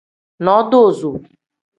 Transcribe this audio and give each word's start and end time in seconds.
Nodoozo. 0.45 1.11